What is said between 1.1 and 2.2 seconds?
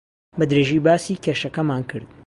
کێشەکەمان کرد.